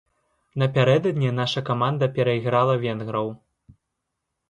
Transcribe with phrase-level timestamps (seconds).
[0.61, 3.33] Напярэдадні наша каманда перайграла венграў.